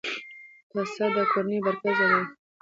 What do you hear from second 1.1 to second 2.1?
د کورنۍ برکت